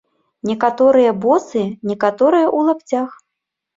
[0.51, 3.09] Некаторыя босыя, некаторыя ў лапцях.